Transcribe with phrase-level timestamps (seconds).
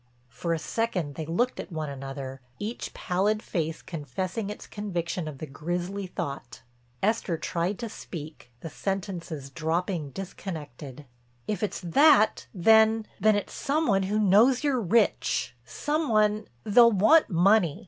[0.29, 5.37] For a second they looked at one another, each pallid face confessing its conviction of
[5.37, 6.63] the grisly thought.
[7.03, 11.05] Esther tried to speak, the sentences dropping disconnected:
[11.47, 17.79] "If it's that then—then—it's some one who knows you're rich—some one—they'll want money.